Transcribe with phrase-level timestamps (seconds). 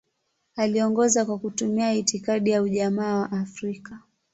[0.55, 3.99] Aliongoza kwa kutumia itikadi ya Ujamaa wa Afrika.